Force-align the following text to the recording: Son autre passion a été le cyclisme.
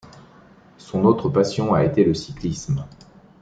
Son 0.79 1.05
autre 1.05 1.29
passion 1.29 1.75
a 1.75 1.83
été 1.83 2.03
le 2.03 2.15
cyclisme. 2.15 2.87